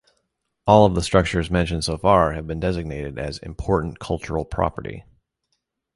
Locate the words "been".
2.47-2.59